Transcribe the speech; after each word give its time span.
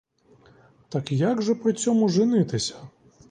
Так 0.89 1.11
як 1.11 1.41
же 1.41 1.55
при 1.55 1.73
цьому 1.73 2.09
женитися? 2.09 2.75